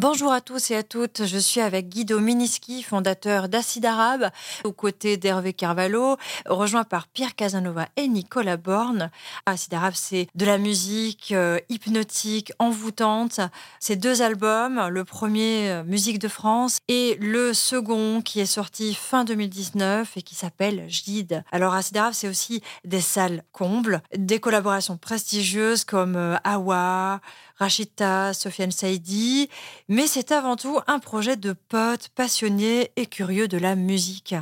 [0.00, 4.30] Bonjour à tous et à toutes, je suis avec Guido Miniski, fondateur d'Acide Arabe,
[4.62, 9.10] aux côtés d'Hervé Carvalho, rejoint par Pierre Casanova et Nicolas Borne.
[9.44, 13.40] Acide Arabe, c'est de la musique euh, hypnotique, envoûtante.
[13.80, 18.94] C'est deux albums, le premier, euh, Musique de France, et le second qui est sorti
[18.94, 21.42] fin 2019 et qui s'appelle Jid.
[21.50, 27.20] Alors Acide Arabe, c'est aussi des salles combles, des collaborations prestigieuses comme euh, Awa,
[27.58, 29.48] Rachita, Sofiane Saidi,
[29.88, 34.36] mais c'est avant tout un projet de potes passionnés et curieux de la musique.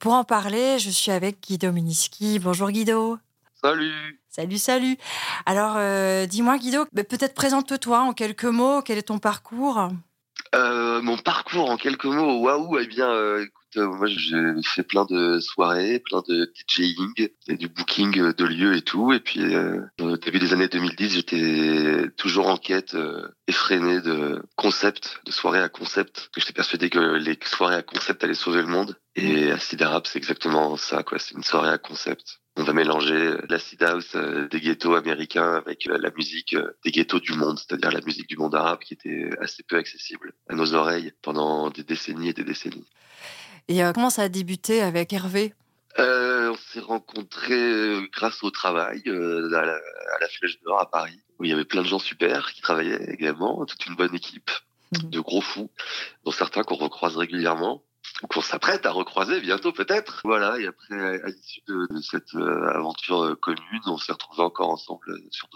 [0.00, 2.40] Pour en parler, je suis avec Guido Miniski.
[2.40, 3.18] Bonjour Guido.
[3.62, 4.20] Salut.
[4.28, 4.96] Salut, salut.
[5.46, 8.82] Alors, euh, dis-moi Guido, peut-être présente-toi en quelques mots.
[8.82, 9.88] Quel est ton parcours?
[10.54, 13.46] Euh, Mon parcours en quelques mots, waouh, eh bien, euh, euh,
[13.76, 18.82] moi, j'ai fait plein de soirées, plein de DJing, et du booking de lieux et
[18.82, 19.12] tout.
[19.12, 24.42] Et puis, euh, au début des années 2010, j'étais toujours en quête euh, effrénée de
[24.56, 26.30] concepts, de soirées à concept.
[26.36, 28.96] J'étais persuadé que les soirées à concept allaient sauver le monde.
[29.16, 31.18] Et Acid Arabe, c'est exactement ça, quoi.
[31.18, 32.40] C'est une soirée à concept.
[32.56, 34.16] On va mélanger l'acid house
[34.50, 38.54] des ghettos américains avec la musique des ghettos du monde, c'est-à-dire la musique du monde
[38.54, 42.86] arabe qui était assez peu accessible à nos oreilles pendant des décennies et des décennies.
[43.68, 45.54] Et euh, comment ça a débuté avec Hervé?
[45.98, 50.80] Euh, On s'est rencontrés euh, grâce au travail euh, à, la, à, la, Flèche d'Or
[50.80, 53.96] à Paris, où il y avait plein de gens super qui travaillaient également, toute une
[53.96, 54.50] bonne équipe
[54.92, 55.10] mmh.
[55.10, 55.70] de gros fous,
[56.24, 57.82] dont certains qu'on recroise régulièrement
[58.22, 60.20] ou qu'on s'apprête à recroiser bientôt peut-être.
[60.24, 64.70] Voilà, et après, à l'issue de, de, cette euh, aventure commune, on s'est retrouvés encore
[64.70, 65.48] ensemble sur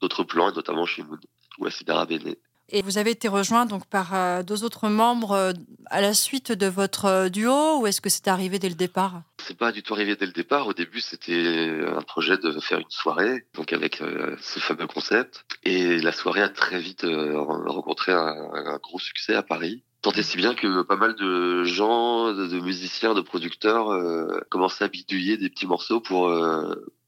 [0.00, 1.18] d'autres plans, et notamment chez Moon,
[1.58, 2.38] où Acid Arabe est né.
[2.74, 5.52] Et vous avez été rejoint donc par euh, deux autres membres euh,
[5.90, 9.20] à la suite de votre euh, duo ou est-ce que c'est arrivé dès le départ?
[9.46, 10.66] C'est pas du tout arrivé dès le départ.
[10.66, 13.96] Au début, c'était un projet de faire une soirée, donc avec
[14.40, 15.44] ce fameux concept.
[15.64, 19.82] Et la soirée a très vite rencontré un, gros succès à Paris.
[20.00, 24.40] Tant et si bien que pas mal de gens, de, de musiciens, de producteurs euh,
[24.48, 26.32] commençaient à bidouiller des petits morceaux pour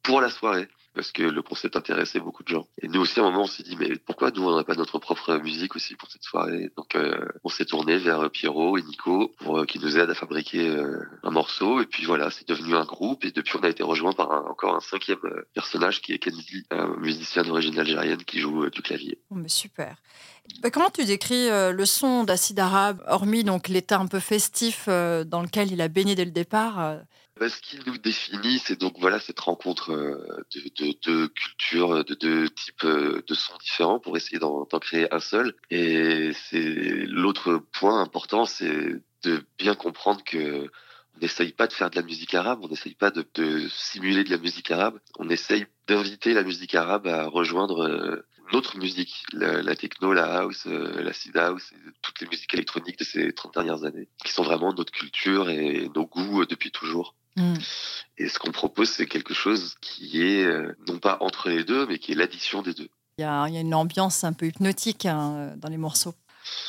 [0.02, 2.66] pour la soirée parce que le concept intéressait beaucoup de gens.
[2.80, 4.74] Et nous aussi, à un moment, on s'est dit, mais pourquoi nous, on n'aurait pas
[4.74, 6.70] notre propre musique aussi pour cette soirée?
[6.76, 10.14] Donc, euh, on s'est tourné vers Pierrot et Nico pour euh, qu'ils nous aident à
[10.14, 11.80] fabriquer euh, un morceau.
[11.80, 13.24] Et puis voilà, c'est devenu un groupe.
[13.24, 15.18] Et depuis, on a été rejoint par encore un cinquième
[15.54, 19.18] personnage qui est Kennedy, un musicien d'origine algérienne qui joue du clavier.
[19.30, 19.96] Oh, mais super.
[20.62, 24.86] Bah, comment tu décris euh, le son d'Acide Arabe, hormis donc l'état un peu festif
[24.88, 26.98] euh, dans lequel il a baigné dès le départ euh...
[27.40, 32.14] Ce qui nous définit, c'est donc voilà cette rencontre euh, de, de, de cultures, de
[32.14, 35.54] deux types euh, de sons différents pour essayer d'en créer un seul.
[35.68, 40.70] Et c'est l'autre point important, c'est de bien comprendre que
[41.16, 44.24] on n'essaye pas de faire de la musique arabe, on n'essaye pas de, de, simuler
[44.24, 49.24] de la musique arabe, on essaye d'inviter la musique arabe à rejoindre euh, notre musique,
[49.32, 53.54] la, la, techno, la house, euh, l'acid house, toutes les musiques électroniques de ces 30
[53.54, 57.14] dernières années, qui sont vraiment notre culture et nos goûts depuis toujours.
[57.36, 57.54] Mm.
[58.18, 61.86] Et ce qu'on propose, c'est quelque chose qui est euh, non pas entre les deux,
[61.86, 62.88] mais qui est l'addition des deux.
[63.18, 66.14] Il y, a, il y a une ambiance un peu hypnotique hein, dans les morceaux.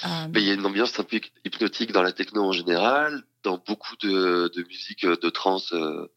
[0.03, 3.57] Mais il y a une ambiance un peu hypnotique dans la techno en général, dans
[3.57, 6.11] beaucoup de, de musique de trance euh,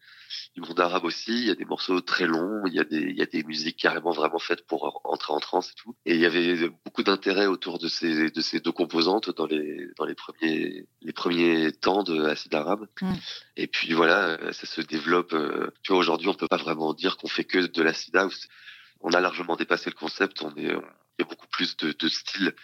[0.55, 1.33] du monde arabe aussi.
[1.33, 3.43] Il y a des morceaux très longs, il y a des, il y a des
[3.45, 5.95] musiques carrément vraiment faites pour entrer en trance et tout.
[6.07, 9.89] Et il y avait beaucoup d'intérêt autour de ces, de ces deux composantes dans les,
[9.97, 12.87] dans les premiers, les premiers temps de Acid Arabe.
[13.01, 13.13] Mm.
[13.57, 15.33] Et puis voilà, ça se développe.
[15.33, 18.49] Euh, tu vois, aujourd'hui, on peut pas vraiment dire qu'on fait que de l'acid house.
[19.01, 20.43] On a largement dépassé le concept.
[20.43, 20.75] On est,
[21.19, 22.55] il y a beaucoup plus de, styles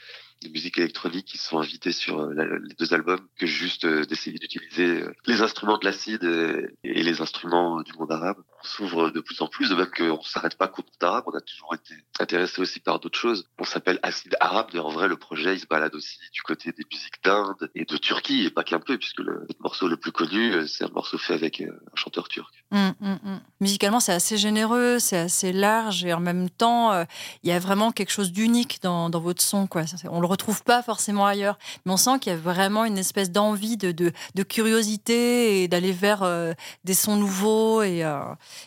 [0.43, 4.39] de musique électronique qui sont invités sur euh, les deux albums que juste euh, d'essayer
[4.39, 8.37] d'utiliser euh, les instruments de l'acide et, et, les instruments du monde arabe.
[8.63, 11.25] On s'ouvre de plus en plus, de même qu'on ne s'arrête pas qu'au monde arabe,
[11.27, 13.49] on a toujours été intéressé aussi par d'autres choses.
[13.59, 16.73] On s'appelle Acide Arabe, mais en vrai le projet il se balade aussi du côté
[16.73, 20.13] des musiques d'Inde et de Turquie, et pas qu'un peu, puisque le, morceau le plus
[20.13, 22.53] connu, c'est un morceau fait avec un chanteur turc.
[22.71, 23.41] Mmh, mmh, mmh.
[23.61, 27.05] Musicalement c'est assez généreux, c'est assez large, et en même temps il euh,
[27.45, 29.67] y a vraiment quelque chose d'unique dans, dans, votre son.
[29.67, 29.85] Quoi.
[30.11, 31.59] On le retrouve pas forcément ailleurs.
[31.85, 35.93] Mais on sent qu'il y a vraiment une espèce d'envie, de, de, curiosité et d'aller
[35.93, 36.53] vers euh,
[36.85, 37.83] des sons nouveaux.
[37.83, 38.21] Et, euh,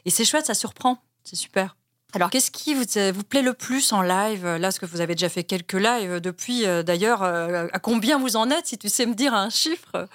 [0.06, 0.98] et c'est chouette, ça surprend.
[1.24, 1.78] C'est super.
[2.14, 5.14] Alors, qu'est-ce qui vous, vous, plaît le plus en live Là, parce que vous avez
[5.14, 9.06] déjà fait quelques lives depuis, euh, d'ailleurs, à combien vous en êtes, si tu sais
[9.06, 10.08] me dire un chiffre?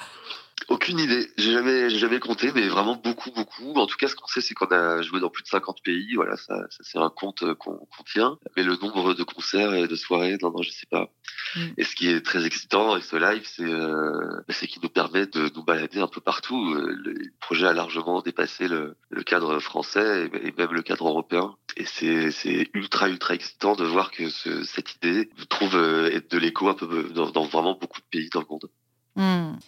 [0.69, 1.31] Aucune idée.
[1.37, 3.75] J'ai jamais, j'ai jamais compté, mais vraiment beaucoup, beaucoup.
[3.75, 6.15] En tout cas, ce qu'on sait, c'est qu'on a joué dans plus de 50 pays.
[6.15, 7.79] Voilà, ça, ça c'est un compte euh, qu'on
[8.13, 8.39] tient.
[8.57, 11.11] Mais le nombre de concerts et de soirées, non, non, je sais pas.
[11.57, 11.61] Mm.
[11.79, 15.27] Et ce qui est très excitant avec ce live, c'est, euh, c'est qu'il nous permet
[15.27, 16.75] de nous balader un peu partout.
[16.75, 21.55] Euh, le projet a largement dépassé le, le cadre français et même le cadre européen.
[21.77, 26.69] Et c'est, ultra, ultra excitant de voir que ce, cette idée trouve être de l'écho
[26.69, 28.71] un peu dans, dans, vraiment beaucoup de pays dans le monde.
[29.17, 29.59] Mm.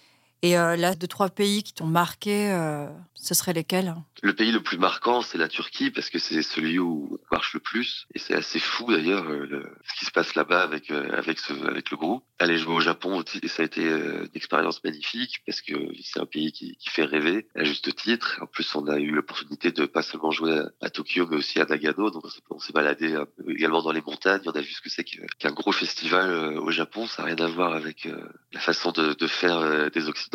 [0.44, 4.52] Et euh, là, deux, trois pays qui t'ont marqué, euh, ce seraient lesquels Le pays
[4.52, 8.06] le plus marquant, c'est la Turquie, parce que c'est celui où on marche le plus.
[8.14, 12.24] Et c'est assez fou d'ailleurs, euh, ce qui se passe là-bas avec, avec, le groupe.
[12.38, 16.52] Aller jouer au Japon, ça a été une expérience magnifique, parce que c'est un pays
[16.52, 18.38] qui, qui, fait rêver, à juste titre.
[18.42, 21.64] En plus, on a eu l'opportunité de pas seulement jouer à, Tokyo, mais aussi à
[21.64, 22.10] Nagano.
[22.10, 23.16] Donc, on s'est baladé
[23.48, 24.42] également dans les montagnes.
[24.44, 27.06] On a vu ce que c'est qu'un gros festival au Japon.
[27.06, 28.06] Ça n'a rien à voir avec
[28.52, 30.33] la façon de, de faire des Occidentaux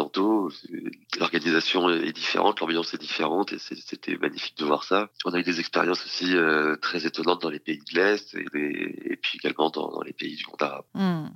[1.20, 5.10] L'organisation est différente, l'ambiance est différente et c'était magnifique de voir ça.
[5.26, 9.16] On a eu des expériences aussi euh, très étonnantes dans les pays de l'Est et,
[9.18, 10.86] puis également dans, les pays du monde arabe.
[10.94, 11.28] Hmm.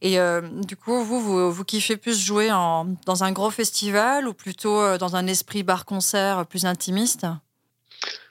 [0.00, 4.28] Et euh, du coup, vous, vous, vous, kiffez plus jouer en, dans un gros festival
[4.28, 7.26] ou plutôt euh, dans un esprit bar-concert plus intimiste?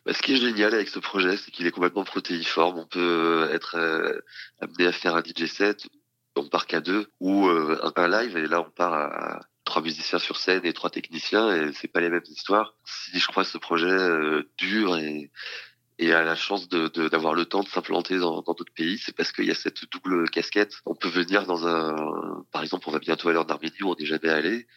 [0.06, 2.80] Bah, ce qui est génial avec ce projet, c'est qu'il est complètement protéiforme.
[2.80, 3.78] On peut être
[4.62, 5.88] amené à faire un DJ set,
[6.38, 10.38] on part qu'à deux, ou un, live, et là on part à, trois musiciens sur
[10.38, 12.74] scène et trois techniciens et c'est pas les mêmes histoires.
[12.86, 15.30] Si je crois ce projet euh, dure et,
[16.00, 19.32] et a la chance de, d'avoir le temps de s'implanter dans, d'autres pays, c'est parce
[19.32, 20.76] qu'il y a cette double casquette.
[20.86, 23.96] On peut venir dans un, par exemple, on va bientôt aller en Arménie où on
[24.00, 24.68] n'est jamais allé.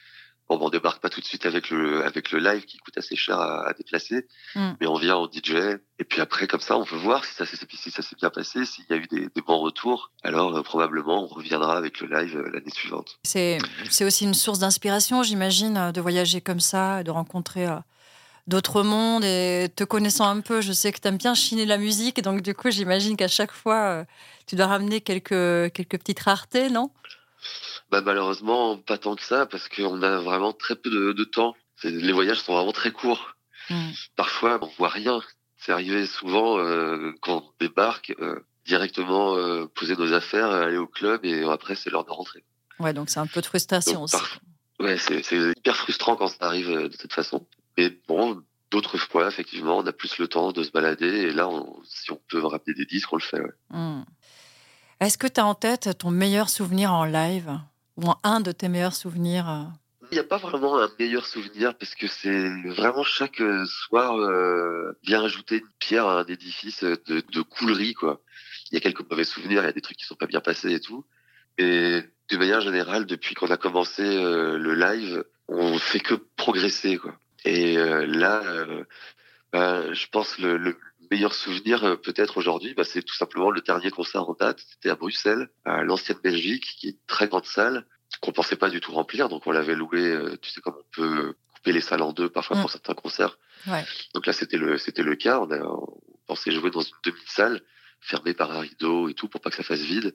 [0.51, 3.15] Bon, on débarque pas tout de suite avec le avec le live qui coûte assez
[3.15, 4.27] cher à, déplacer,
[4.57, 4.73] mm.
[4.81, 7.47] mais on vient en DJ et puis après comme ça on peut voir si ça
[7.47, 10.11] s'est si ça s'est bien passé, s'il y a eu des, bons retours.
[10.25, 13.21] Alors euh, probablement on reviendra avec le live euh, l'année suivante.
[13.23, 13.59] C'est
[13.89, 17.69] c'est aussi une source d'inspiration, j'imagine, euh, de voyager comme ça, de rencontrer
[18.49, 21.79] d'autres mondes et te connaissant un peu, je sais que tu aimes bien chiner la
[21.79, 24.05] musique, donc du coup j'imagine qu'à chaque fois
[24.47, 26.91] tu dois ramener quelques quelques petites raretés, non?
[27.91, 31.57] Bah, malheureusement, pas tant que ça, parce qu'on a vraiment très peu de, de temps.
[31.83, 33.37] Les voyages sont vraiment très courts.
[33.71, 33.91] Mm.
[34.17, 35.21] Parfois, on voit rien.
[35.57, 40.87] C'est arrivé souvent euh, quand on débarque, euh, directement euh, poser nos affaires, aller au
[40.87, 42.45] club, et après, c'est l'heure de rentrer.
[42.79, 44.17] Ouais, donc c'est un peu de frustration aussi.
[44.79, 47.47] Ouais, c'est hyper frustrant quand ça arrive de cette façon.
[47.77, 51.49] Mais bon, d'autres fois, effectivement, on a plus le temps de se balader, et là,
[51.85, 53.41] si on peut rappeler des disques, on le fait.
[53.41, 53.53] Ouais.
[53.71, 54.05] Mm.
[55.01, 57.59] Est-ce que tu as en tête ton meilleur souvenir en live
[57.97, 59.65] ou un de tes meilleurs souvenirs euh?
[60.13, 64.17] il n'y a pas vraiment un meilleur souvenir parce que c'est vraiment chaque euh, soir
[64.17, 68.21] euh, vient ajouter une pierre à un édifice de, de coulerie quoi.
[68.71, 70.41] Il y a quelques mauvais souvenirs, il y a des trucs qui sont pas bien
[70.41, 71.07] passés et tout.
[71.59, 77.15] Et de manière générale, depuis qu'on a commencé le live, on fait que progresser quoi.
[77.45, 78.43] Et là,
[79.53, 80.77] bah, je pense le, le
[81.11, 84.61] meilleur souvenir peut-être aujourd'hui, bah, c'est tout simplement le dernier concert en date.
[84.71, 87.85] C'était à Bruxelles, à l'ancienne Belgique, qui est une très grande salle
[88.21, 89.29] qu'on pensait pas du tout remplir.
[89.29, 92.29] Donc on l'avait loué, euh, tu sais comme on peut couper les salles en deux
[92.29, 92.73] parfois pour mm.
[92.73, 93.39] certains concerts.
[93.67, 93.85] Ouais.
[94.15, 95.41] Donc là c'était le c'était le cas.
[95.41, 97.61] On, a, on pensait jouer dans une demi-salle
[98.01, 100.15] fermée par un rideau et tout pour pas que ça fasse vide.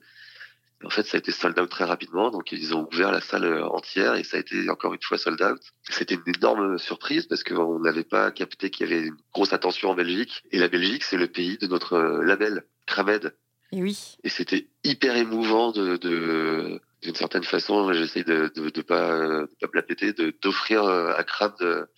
[0.84, 3.44] En fait, ça a été sold out très rapidement, donc ils ont ouvert la salle
[3.44, 5.60] euh, entière et ça a été encore une fois sold out.
[5.88, 9.90] C'était une énorme surprise parce qu'on n'avait pas capté qu'il y avait une grosse attention
[9.90, 10.44] en Belgique.
[10.52, 13.34] Et la Belgique, c'est le pays de notre euh, label, Kramed.
[13.72, 14.16] Et oui.
[14.22, 19.56] Et c'était hyper émouvant de, de d'une certaine façon, j'essaye de de, de pas de
[19.60, 21.88] pas me la péter, de d'offrir euh, à Kram de,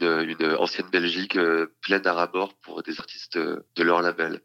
[0.00, 4.40] une ancienne Belgique euh, pleine à rabord pour des artistes de leur label.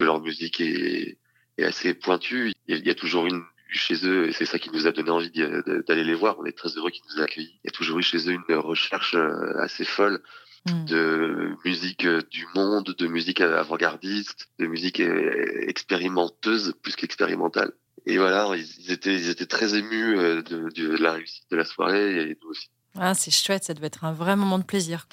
[0.00, 1.18] Leur musique est,
[1.58, 2.52] est assez pointue.
[2.68, 3.42] Il y a toujours une
[3.74, 6.36] chez eux, et c'est ça qui nous a donné envie d'aller les voir.
[6.38, 7.58] On est très heureux qu'ils nous aient accueillis.
[7.64, 10.22] Il y a toujours eu chez eux une recherche euh, assez folle
[10.66, 10.84] hmm.
[10.84, 17.72] de musique du monde, de musique avant-gardiste, de musique expérimenteuse plus qu'expérimentale.
[18.06, 22.20] Et voilà, ils étaient, ils étaient très émus euh, de, la réussite de la soirée
[22.20, 22.68] et nous aussi.
[22.98, 25.06] Ah, c'est chouette, ça devait être un vrai moment de plaisir.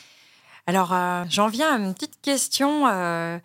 [0.66, 2.88] Alors, euh, j'en viens à une petite question.
[2.88, 3.38] Euh,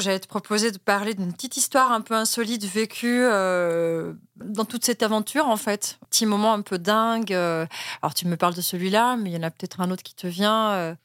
[0.00, 5.02] j'allais te proposer de parler d'une petite histoire un peu insolite vécue dans toute cette
[5.02, 5.98] aventure, en fait.
[6.10, 7.32] Petit moment un peu dingue.
[7.32, 10.14] alors, tu me parles de celui-là, mais il y en a peut-être un autre qui
[10.14, 10.96] te vient.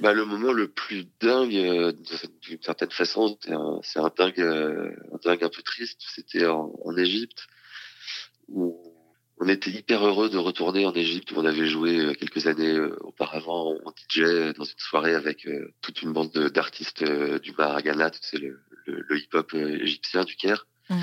[0.00, 1.92] Bah, le moment le plus dingue, euh,
[2.40, 3.36] d'une certaine façon,
[3.82, 6.00] c'est un, dingue, euh, un dingue un peu triste.
[6.14, 7.46] C'était en, Égypte
[9.40, 12.78] on était hyper heureux de retourner en Égypte où on avait joué euh, quelques années
[13.00, 15.48] auparavant en DJ dans une soirée avec
[15.80, 20.66] toute une bande d'artistes du Maragana, c'est le, le, hip-hop égyptien du Caire.
[20.88, 21.00] Mm.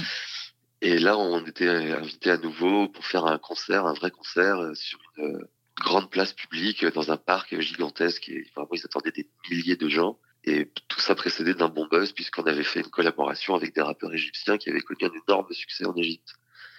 [0.82, 5.00] Et là, on était invité à nouveau pour faire un concert, un vrai concert sur
[5.18, 5.48] une
[5.80, 10.20] grande place publique dans un parc gigantesque et vraiment ils attendaient des milliers de gens.
[10.44, 14.14] Et tout ça précédé d'un bon buzz puisqu'on avait fait une collaboration avec des rappeurs
[14.14, 16.36] égyptiens qui avaient connu un énorme succès en Égypte.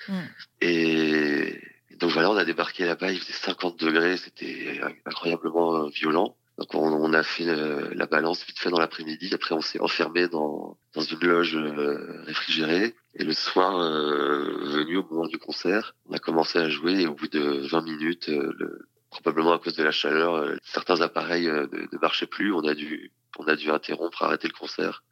[0.09, 0.21] Mm.
[0.61, 1.61] Et
[1.99, 6.37] donc voilà, on a débarqué là-bas, il faisait 50 degrés, c'était incroyablement violent.
[6.59, 9.31] Donc on, a fait euh, la balance vite fait dans l'après-midi.
[9.33, 12.97] Après on s'est enfermé dans, dans une loge euh, réfrigérée.
[13.15, 17.07] Et le soir euh, venu au moment du concert, on a commencé à jouer et
[17.07, 21.99] au bout de 20 minutes, le, probablement à cause de la chaleur, certains appareils ne,
[22.03, 22.53] marchaient plus.
[22.53, 25.05] On a dû on a dû interrompre, arrêter le concert.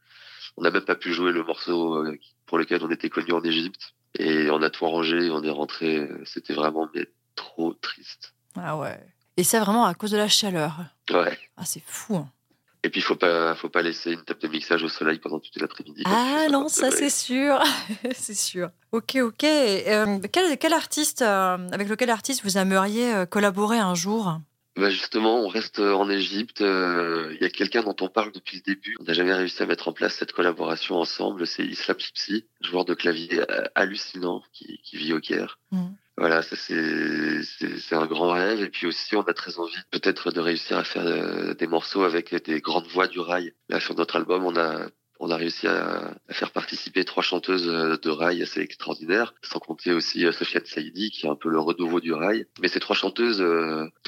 [0.57, 2.05] On n'a même pas pu jouer le morceau
[2.47, 3.95] pour lequel on était connu en Égypte.
[4.19, 6.09] Et on a tout rangé, on est rentré.
[6.25, 8.35] C'était vraiment mais, trop triste.
[8.57, 8.99] Ah ouais.
[9.37, 10.79] Et c'est vraiment à cause de la chaleur.
[11.11, 11.39] Ouais.
[11.57, 12.17] Ah, c'est fou.
[12.17, 12.31] Hein.
[12.87, 15.41] Et puis, il faut pas, faut pas laisser une table de mixage au soleil pendant
[15.41, 16.05] toute l'après-midi.
[16.07, 17.61] Ah non, ça c'est sûr.
[18.15, 18.71] c'est sûr.
[18.93, 19.43] Ok, ok.
[19.43, 24.39] Euh, quel, quel, artiste, euh, avec lequel artiste vous aimeriez euh, collaborer un jour?
[24.77, 26.61] Bah justement, on reste en Égypte.
[26.61, 28.97] Il y a quelqu'un dont on parle depuis le début.
[29.01, 31.47] On n'a jamais réussi à mettre en place cette collaboration ensemble.
[31.47, 33.43] C'est Islam Gypsy, joueur de clavier
[33.75, 35.59] hallucinant qui, qui vit au Caire.
[35.73, 35.87] Mmh.
[36.19, 40.41] Voilà, ça c'est un grand rêve et puis aussi on a très envie peut-être de
[40.41, 43.53] réussir à faire euh, des morceaux avec des grandes voix du rail.
[43.69, 44.89] Là sur notre album, on a
[45.21, 49.93] on a réussi à, faire participer trois chanteuses euh, de rail assez extraordinaires, sans compter
[49.93, 52.47] aussi euh, Sofiane Saïdi, qui est un peu le renouveau du rail.
[52.61, 53.41] Mais ces trois chanteuses,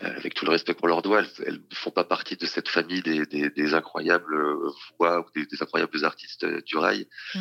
[0.02, 3.02] avec tout le respect qu'on leur doit, elles ne font pas partie de cette famille
[3.02, 4.36] des, des, incroyables
[4.98, 7.06] voix ou des, des, incroyables artistes du rail.
[7.34, 7.38] Mm.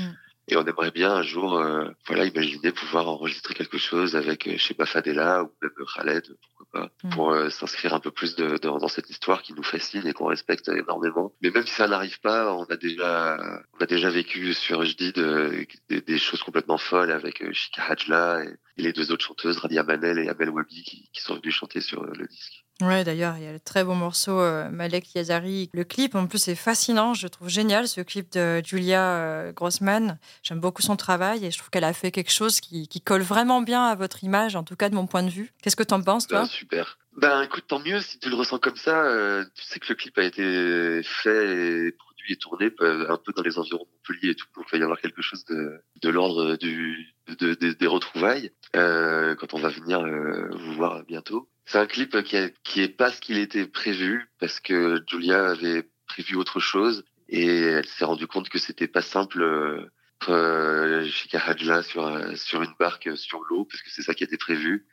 [0.49, 4.57] Et on aimerait bien un jour, euh, voilà, imaginer pouvoir enregistrer quelque chose avec, euh,
[4.57, 7.09] chez Bafadella ou même Khaled, pourquoi pas, mm.
[7.09, 10.27] pour euh, s'inscrire un peu plus de, dans cette histoire qui nous fascine et qu'on
[10.27, 11.33] respecte énormément.
[11.41, 13.37] Mais même si ça n'arrive pas, on a déjà,
[13.73, 18.57] on a déjà vécu sur HD de, des choses complètement folles avec Shika Hajla et,
[18.77, 22.05] les deux autres chanteuses, Radia Manel et Abel Wabi, qui, qui sont venues chanter sur
[22.05, 22.63] le disque.
[22.81, 25.69] Ouais, d'ailleurs, il y a le très beau morceau euh, Malek Yazari.
[25.74, 27.15] Le clip, en plus, est fascinant.
[27.15, 30.19] Je trouve génial ce clip de Julia euh, Grossman.
[30.43, 33.62] J'aime beaucoup son travail et je trouve qu'elle a fait quelque chose qui, colle vraiment
[33.62, 35.53] bien à votre image, en tout cas de mon point de vue.
[35.62, 36.41] Qu'est-ce que tu en penses, toi?
[36.41, 37.00] Ben, Super.
[37.15, 39.05] Ben écoute, tant mieux si tu le ressens comme ça.
[39.05, 43.41] Euh, tu sais que le clip a été fait produit et tourné un peu dans
[43.41, 44.46] les environs de Montpellier et tout.
[44.55, 50.05] Donc il va y avoir quelque chose de, l'ordre des retrouvailles quand on va venir
[50.51, 51.50] vous voir bientôt.
[51.67, 55.50] C'est un clip qui, a, qui est pas ce qu'il était prévu parce que Julia
[55.50, 59.43] avait prévu autre chose et elle s'est rendue compte que c'était pas simple
[60.29, 64.38] euh, Shika Hadja sur sur une barque sur l'eau parce que c'est ça qui était
[64.38, 64.88] prévu.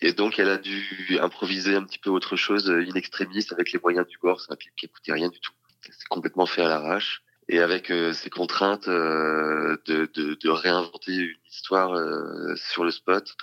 [0.00, 3.78] Et donc elle a dû improviser un petit peu autre chose in extremis avec les
[3.78, 4.40] moyens du bord.
[4.40, 5.52] C'est un clip qui coûtait rien du tout.
[5.82, 11.14] C'est complètement fait à l'arrache et avec euh, ces contraintes euh, de, de, de, réinventer
[11.14, 13.36] une histoire euh, sur le spot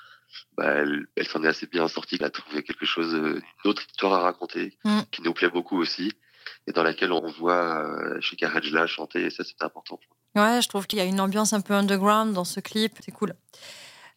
[0.58, 2.18] bah, elle, elle s'en est assez bien sortie.
[2.20, 5.02] Elle a trouvé quelque chose, euh, une autre histoire à raconter, mm.
[5.12, 6.14] qui nous plaît beaucoup aussi,
[6.68, 10.00] et dans laquelle on voit euh, Shika Hajla chanter, et ça c'est important.
[10.36, 13.12] Ouais, je trouve qu'il y a une ambiance un peu underground dans ce clip, c'est
[13.12, 13.34] cool.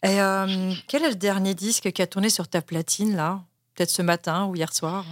[0.03, 3.43] Et euh, quel est le dernier disque qui a tourné sur ta platine là?
[3.75, 5.05] Peut-être ce matin ou hier soir?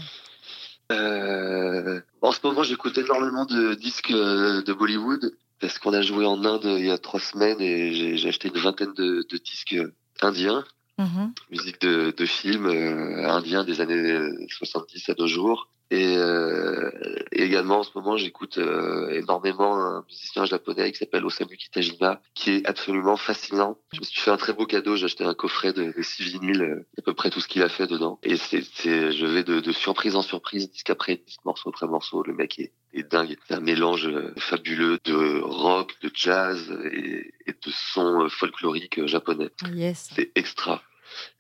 [0.93, 6.45] Euh, En ce moment, j'écoute énormément de disques de Bollywood parce qu'on a joué en
[6.45, 9.77] Inde il y a trois semaines et j'ai acheté une vingtaine de, de disques
[10.21, 10.65] indiens.
[10.99, 11.33] Mhm.
[11.51, 15.69] Musique de, de film euh, indien des années 70 à nos jours.
[15.93, 16.91] Et, euh,
[17.33, 22.53] également en ce moment j'écoute euh, énormément un musicien japonais qui s'appelle Osamu Kitajima, qui
[22.53, 23.77] est absolument fascinant.
[23.93, 26.23] Je me suis fait un très beau cadeau, j'ai acheté un coffret de, de six
[26.23, 28.19] vinyles, euh, à peu près tout ce qu'il a fait dedans.
[28.23, 31.87] Et c'est, c'est, je vais de, de, surprise en surprise, disque après disque, morceau après
[31.87, 32.23] morceau.
[32.23, 33.37] Le mec est, est dingue.
[33.47, 39.51] C'est un mélange euh, fabuleux de rock, de jazz et, et de sons folkloriques japonais.
[39.75, 40.09] Yes.
[40.15, 40.83] C'est extra.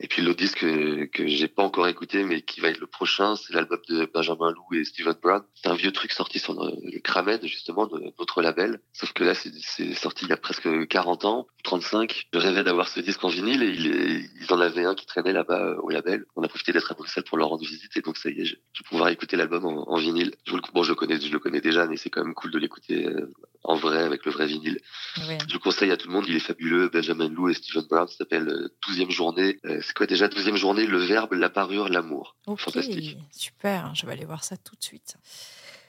[0.00, 2.86] Et puis l'autre disque que, que j'ai pas encore écouté, mais qui va être le
[2.86, 5.42] prochain, c'est l'album de Benjamin Lou et Steven Brown.
[5.54, 8.80] C'est un vieux truc sorti sur le Kramed, justement, de notre label.
[8.92, 12.28] Sauf que là, c'est sorti il y a presque 40 ans, 35.
[12.32, 15.32] Je rêvais d'avoir ce disque en vinyle et il, ils en avaient un qui traînait
[15.32, 16.24] là-bas euh, au label.
[16.36, 18.44] On a profité d'être à Bruxelles pour leur rendre visite et donc ça y est,
[18.44, 20.34] je, vais pouvoir écouter l'album en, vinyle.
[20.46, 22.58] Je, bon, je le connais, je le connais déjà, mais c'est quand même cool de
[22.58, 23.32] l'écouter euh,
[23.64, 24.78] en vrai avec le vrai vinyle.
[25.16, 26.88] Je le conseille à tout le monde, il est fabuleux.
[26.88, 29.58] Benjamin Lou et Steven Brown, ça s'appelle 12e euh, journée.
[29.64, 32.36] Euh, c'est quoi déjà 12e journée Le verbe, la parure, l'amour?
[32.56, 33.16] Fantastique.
[33.30, 35.16] Super, je vais aller voir ça tout de suite.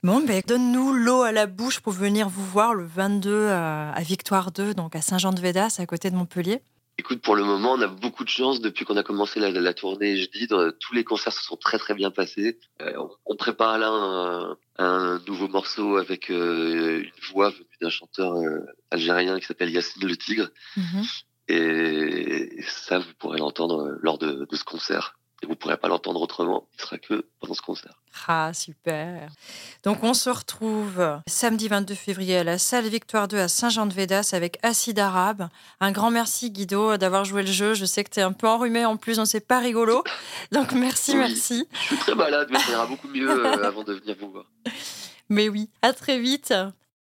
[0.03, 4.51] Bon, ben, donne-nous l'eau à la bouche pour venir vous voir le 22 à, Victoire
[4.51, 6.61] 2, donc à Saint-Jean-de-Védas, à côté de Montpellier.
[6.99, 9.73] Écoute, pour le moment, on a beaucoup de chance depuis qu'on a commencé la, la
[9.73, 10.17] tournée.
[10.17, 12.59] Je dis, tous les concerts se sont très très bien passés.
[12.81, 12.93] Euh,
[13.25, 18.59] on, prépare là un, un, nouveau morceau avec euh, une voix venue d'un chanteur euh,
[18.91, 20.49] algérien qui s'appelle Yacine le Tigre.
[20.77, 21.03] Mhm.
[21.47, 25.17] Et ça, vous pourrez l'entendre lors de, de, ce concert.
[25.41, 26.67] et vous pourrez pas l'entendre autrement.
[26.77, 27.99] Il sera que pendant ce concert.
[28.27, 29.29] Ah, super.
[29.83, 34.57] Donc, on se retrouve samedi 22 février à la salle Victoire 2 à Saint-Jean-de-Védas avec
[34.63, 35.49] Acide Arabe.
[35.81, 37.73] Un grand merci, Guido, d'avoir joué le jeu.
[37.73, 40.03] Je sais que tu es un peu enrhumé en plus, donc c'est pas rigolo.
[40.51, 41.67] Donc, merci, merci.
[41.73, 44.45] Je suis très malade, mais ça ira beaucoup mieux euh, avant de venir vous voir.
[45.29, 46.53] Mais oui, à très vite.